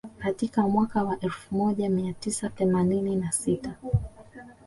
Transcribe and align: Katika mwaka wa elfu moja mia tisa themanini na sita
Katika 0.19 0.61
mwaka 0.67 1.03
wa 1.03 1.19
elfu 1.19 1.55
moja 1.55 1.89
mia 1.89 2.13
tisa 2.13 2.49
themanini 2.49 3.15
na 3.15 3.31
sita 3.31 3.75